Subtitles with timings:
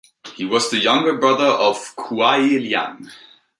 [0.33, 3.11] He was the younger brother of Kuai Liang.